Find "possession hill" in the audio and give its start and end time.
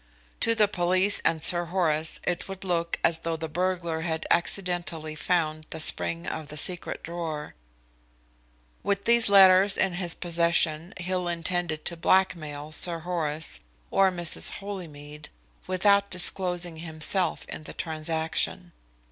10.15-11.27